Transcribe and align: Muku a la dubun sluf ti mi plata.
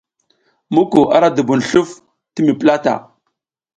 Muku 0.73 1.01
a 1.15 1.17
la 1.23 1.29
dubun 1.35 1.61
sluf 1.69 1.89
ti 2.33 2.39
mi 2.45 2.53
plata. 2.61 2.93